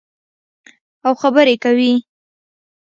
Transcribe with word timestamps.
او 1.05 1.13
خبرې 1.21 1.55
کوي. 1.63 1.93